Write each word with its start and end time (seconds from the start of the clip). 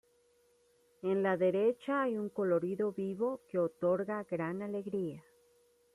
En 1.03 1.21
la 1.21 1.37
derecha 1.37 2.01
hay 2.01 2.17
un 2.17 2.29
colorido 2.29 2.91
vivo 2.91 3.41
que 3.47 3.59
otorga 3.59 4.23
gran 4.27 4.63
alegría. 4.63 5.23